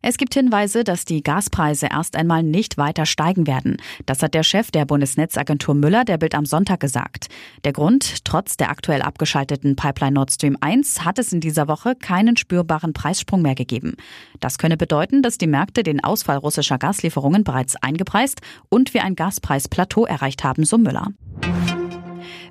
[0.00, 3.78] Es gibt Hinweise, dass die Gaspreise erst einmal nicht weiter steigen werden.
[4.06, 7.26] Das hat der Chef der Bundesnetzagentur Müller der Bild am Sonntag gesagt.
[7.64, 11.96] Der Grund, trotz der aktuell abgeschalteten Pipeline Nord Stream 1 hat es in dieser Woche
[11.96, 13.96] keinen spürbaren Preissprung mehr gegeben.
[14.38, 19.16] Das könne bedeuten, dass die Märkte den Ausfall russischer Gaslieferungen bereits eingepreist und wir ein
[19.16, 21.08] Gaspreisplateau erreicht haben, so Müller.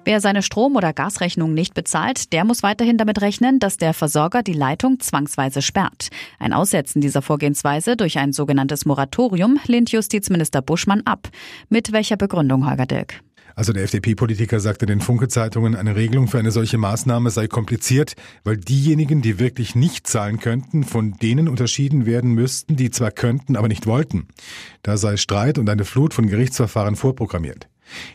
[0.07, 4.41] Wer seine Strom- oder Gasrechnung nicht bezahlt, der muss weiterhin damit rechnen, dass der Versorger
[4.41, 6.07] die Leitung zwangsweise sperrt.
[6.39, 11.27] Ein Aussetzen dieser Vorgehensweise durch ein sogenanntes Moratorium lehnt Justizminister Buschmann ab.
[11.67, 13.15] Mit welcher Begründung, Holger Dirk?
[13.53, 18.13] Also der FDP-Politiker sagte den Funke-Zeitungen, eine Regelung für eine solche Maßnahme sei kompliziert,
[18.45, 23.57] weil diejenigen, die wirklich nicht zahlen könnten, von denen unterschieden werden müssten, die zwar könnten,
[23.57, 24.29] aber nicht wollten.
[24.83, 27.67] Da sei Streit und eine Flut von Gerichtsverfahren vorprogrammiert.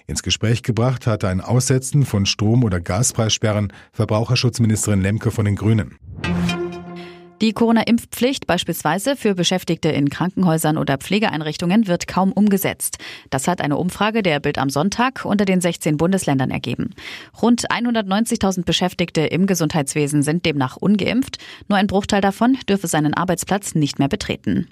[0.07, 5.98] Ins Gespräch gebracht hatte ein Aussetzen von Strom- oder Gaspreissperren Verbraucherschutzministerin Lemke von den Grünen.
[7.42, 12.98] Die Corona-Impfpflicht beispielsweise für Beschäftigte in Krankenhäusern oder Pflegeeinrichtungen wird kaum umgesetzt.
[13.31, 16.91] Das hat eine Umfrage der Bild am Sonntag unter den 16 Bundesländern ergeben.
[17.43, 21.39] Rund 190.000 Beschäftigte im Gesundheitswesen sind demnach ungeimpft.
[21.69, 24.69] Nur ein Bruchteil davon dürfe seinen Arbeitsplatz nicht mehr betreten.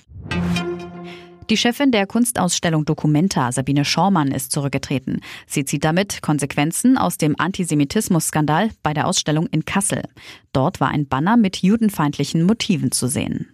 [1.51, 5.21] Die Chefin der Kunstausstellung Documenta, Sabine Schaumann, ist zurückgetreten.
[5.49, 10.05] Sie zieht damit Konsequenzen aus dem Antisemitismus-Skandal bei der Ausstellung in Kassel.
[10.53, 13.49] Dort war ein Banner mit judenfeindlichen Motiven zu sehen.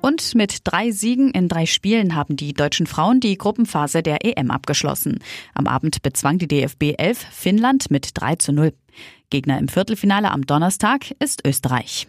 [0.00, 4.50] Und mit drei Siegen in drei Spielen haben die deutschen Frauen die Gruppenphase der EM
[4.50, 5.20] abgeschlossen.
[5.54, 8.72] Am Abend bezwang die DFB 11 Finnland mit 3 zu 0.
[9.30, 12.08] Gegner im Viertelfinale am Donnerstag ist Österreich.